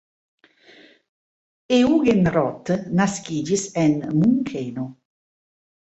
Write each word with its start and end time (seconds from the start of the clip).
Eugen 1.77 2.25
Roth 2.37 2.73
naskiĝis 3.01 3.67
en 3.83 3.95
Munkeno. 4.19 4.91